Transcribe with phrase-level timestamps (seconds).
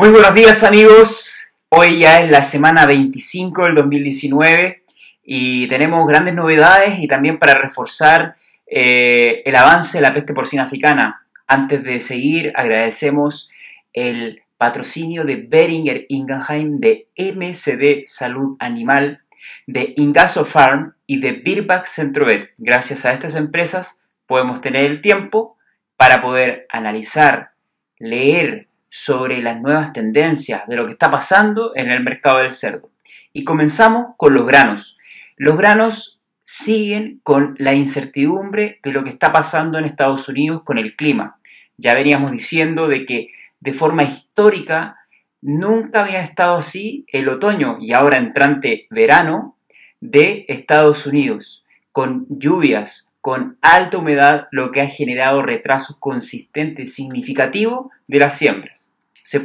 [0.00, 4.82] Muy buenos días amigos, hoy ya es la semana 25 del 2019
[5.22, 8.34] y tenemos grandes novedades y también para reforzar
[8.66, 11.26] eh, el avance de la peste porcina africana.
[11.46, 13.50] Antes de seguir agradecemos
[13.92, 19.20] el patrocinio de Beringer Ingenheim, de MCD Salud Animal,
[19.66, 22.52] de Ingaso Farm y de Birback Centrovet.
[22.56, 25.58] Gracias a estas empresas podemos tener el tiempo
[25.98, 27.50] para poder analizar,
[27.98, 32.90] leer, sobre las nuevas tendencias de lo que está pasando en el mercado del cerdo.
[33.32, 34.98] Y comenzamos con los granos.
[35.36, 40.78] Los granos siguen con la incertidumbre de lo que está pasando en Estados Unidos con
[40.78, 41.38] el clima.
[41.78, 43.28] Ya veníamos diciendo de que
[43.60, 44.96] de forma histórica
[45.40, 49.56] nunca había estado así el otoño y ahora entrante verano
[50.00, 57.86] de Estados Unidos, con lluvias, con alta humedad, lo que ha generado retrasos consistentes significativos
[58.06, 58.90] de las siembras.
[59.22, 59.44] Se,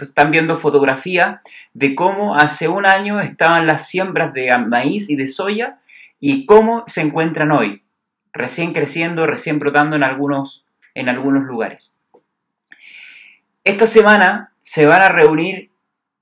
[0.00, 1.40] están viendo fotografías
[1.74, 5.78] de cómo hace un año estaban las siembras de maíz y de soya
[6.20, 7.82] y cómo se encuentran hoy,
[8.32, 10.64] recién creciendo, recién brotando en algunos,
[10.94, 11.98] en algunos lugares.
[13.64, 15.70] Esta semana se van a reunir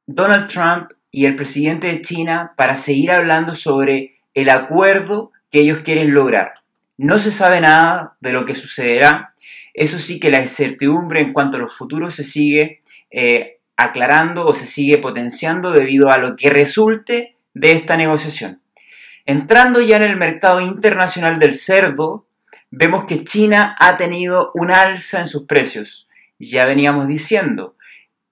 [0.07, 5.81] Donald Trump y el presidente de China para seguir hablando sobre el acuerdo que ellos
[5.85, 6.55] quieren lograr.
[6.99, 9.35] No se sabe nada de lo que sucederá.
[9.73, 14.53] Eso sí que la incertidumbre en cuanto a los futuros se sigue eh, aclarando o
[14.53, 18.61] se sigue potenciando debido a lo que resulte de esta negociación.
[19.25, 22.27] Entrando ya en el mercado internacional del cerdo,
[22.71, 26.09] vemos que China ha tenido un alza en sus precios.
[26.41, 27.77] Ya veníamos diciendo,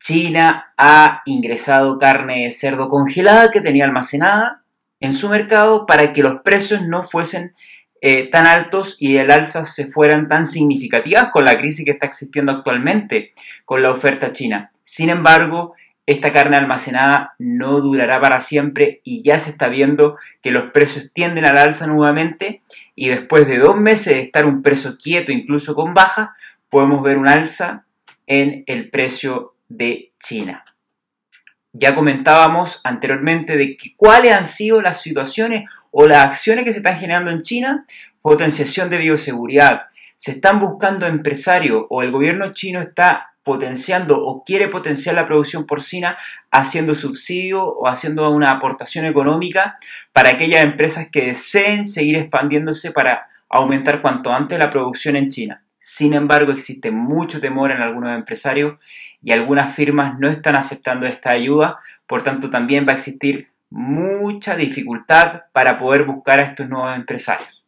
[0.01, 4.62] China ha ingresado carne de cerdo congelada que tenía almacenada
[4.98, 7.55] en su mercado para que los precios no fuesen
[8.00, 12.06] eh, tan altos y el alza se fueran tan significativas con la crisis que está
[12.06, 13.33] existiendo actualmente
[13.64, 14.72] con la oferta china.
[14.84, 15.75] Sin embargo,
[16.06, 21.11] esta carne almacenada no durará para siempre y ya se está viendo que los precios
[21.12, 22.62] tienden al alza nuevamente
[22.95, 26.36] y después de dos meses de estar un precio quieto, incluso con baja,
[26.70, 27.86] podemos ver un alza
[28.27, 30.64] en el precio de China.
[31.79, 36.79] Ya comentábamos anteriormente de que cuáles han sido las situaciones o las acciones que se
[36.79, 37.85] están generando en China,
[38.23, 39.83] potenciación de bioseguridad.
[40.17, 45.67] Se están buscando empresarios o el gobierno chino está potenciando o quiere potenciar la producción
[45.67, 46.17] porcina
[46.51, 49.79] haciendo subsidio o haciendo una aportación económica
[50.15, 55.66] para aquellas empresas que deseen seguir expandiéndose para aumentar cuanto antes la producción en China.
[55.89, 58.74] Sin embargo, existe mucho temor en algunos empresarios
[59.23, 64.57] y algunas firmas no están aceptando esta ayuda, por tanto también va a existir mucha
[64.57, 67.64] dificultad para poder buscar a estos nuevos empresarios.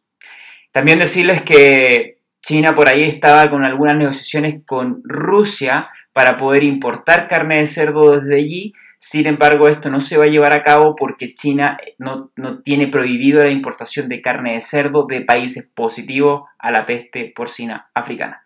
[0.73, 7.29] También decirles que China por ahí estaba con algunas negociaciones con Rusia para poder importar
[7.29, 8.73] carne de cerdo desde allí.
[8.99, 12.87] Sin embargo, esto no se va a llevar a cabo porque China no, no tiene
[12.87, 18.45] prohibido la importación de carne de cerdo de países positivos a la peste porcina africana.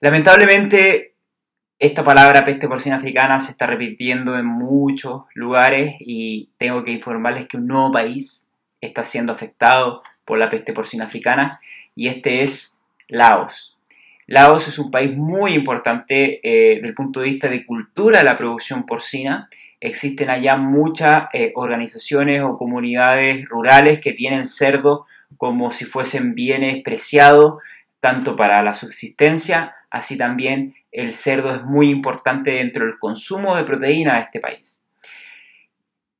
[0.00, 1.14] Lamentablemente,
[1.78, 7.46] esta palabra peste porcina africana se está repitiendo en muchos lugares y tengo que informarles
[7.46, 8.48] que un nuevo país
[8.80, 11.60] está siendo afectado por la peste porcina africana
[11.94, 13.73] y este es Laos.
[14.26, 18.24] Laos es un país muy importante eh, desde el punto de vista de cultura de
[18.24, 19.48] la producción porcina.
[19.80, 26.82] Existen allá muchas eh, organizaciones o comunidades rurales que tienen cerdo como si fuesen bienes
[26.82, 27.60] preciados,
[28.00, 33.64] tanto para la subsistencia, así también el cerdo es muy importante dentro del consumo de
[33.64, 34.86] proteína de este país.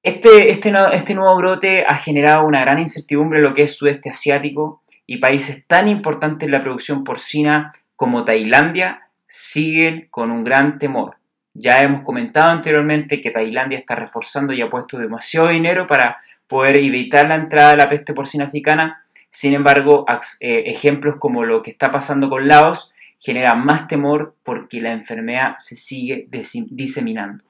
[0.02, 4.10] Este, este, este nuevo brote ha generado una gran incertidumbre en lo que es sudeste
[4.10, 7.70] asiático y países tan importantes en la producción porcina
[8.04, 11.16] como Tailandia siguen con un gran temor.
[11.54, 16.76] Ya hemos comentado anteriormente que Tailandia está reforzando y ha puesto demasiado dinero para poder
[16.76, 19.06] evitar la entrada de la peste porcina africana.
[19.30, 20.04] Sin embargo,
[20.40, 25.54] eh, ejemplos como lo que está pasando con Laos genera más temor porque la enfermedad
[25.56, 27.42] se sigue diseminando.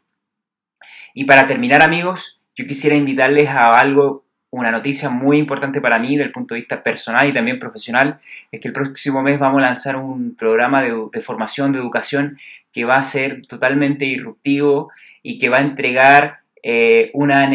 [1.15, 4.24] Y para terminar amigos, yo quisiera invitarles a algo,
[4.59, 8.19] una noticia muy importante para mí desde el punto de vista personal y también profesional,
[8.51, 12.39] es que el próximo mes vamos a lanzar un programa de, formación, de educación,
[12.73, 14.91] que va a ser totalmente disruptivo
[15.23, 17.51] y que va a entregar eh, una,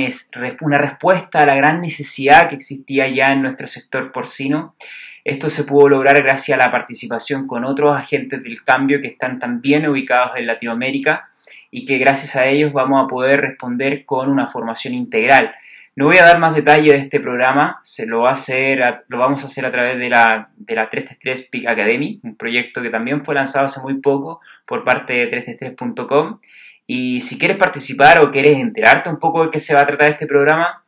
[0.62, 4.76] una respuesta a la gran necesidad que existía ya en nuestro sector porcino
[5.30, 9.38] esto se pudo lograr gracias a la participación con otros agentes del cambio que están
[9.38, 11.30] también ubicados en Latinoamérica
[11.70, 15.54] y que gracias a ellos vamos a poder responder con una formación integral.
[15.96, 19.18] No voy a dar más detalle de este programa, se lo, va a hacer lo
[19.18, 22.90] vamos a hacer a través de la, de la 333 Peak Academy, un proyecto que
[22.90, 26.40] también fue lanzado hace muy poco por parte de 333.com.
[26.88, 30.12] Y si quieres participar o quieres enterarte un poco de qué se va a tratar
[30.12, 30.84] este programa,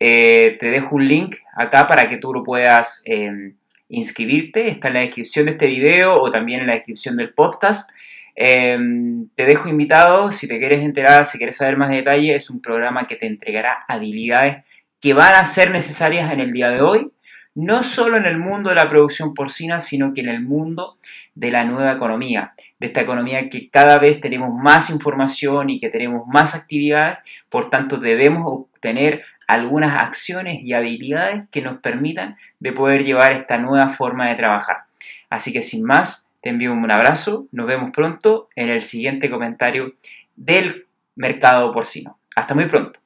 [0.00, 3.54] eh, te dejo un link acá para que tú lo puedas em,
[3.88, 4.68] inscribirte.
[4.68, 7.90] Está en la descripción de este video o también en la descripción del podcast.
[8.34, 12.62] Em, te dejo invitado, si te quieres enterar, si quieres saber más detalle, es un
[12.62, 14.64] programa que te entregará habilidades
[15.00, 17.10] que van a ser necesarias en el día de hoy,
[17.54, 20.96] no solo en el mundo de la producción porcina, sino que en el mundo
[21.34, 25.90] de la nueva economía, de esta economía que cada vez tenemos más información y que
[25.90, 27.18] tenemos más actividades,
[27.50, 33.58] por tanto debemos obtener algunas acciones y habilidades que nos permitan de poder llevar esta
[33.58, 34.84] nueva forma de trabajar.
[35.28, 39.94] Así que sin más, te envío un abrazo, nos vemos pronto en el siguiente comentario
[40.34, 42.18] del mercado porcino.
[42.34, 42.98] Hasta muy pronto.